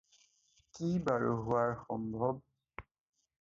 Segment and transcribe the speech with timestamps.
[0.77, 2.41] কি বাৰু হোৱাৰ সম্ভব?